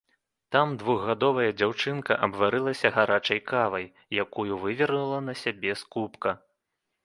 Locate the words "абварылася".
2.29-2.93